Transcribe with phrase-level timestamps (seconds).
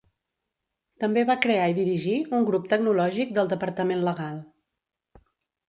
[1.03, 4.43] També va crear i dirigir un grup tecnològic del departament legal.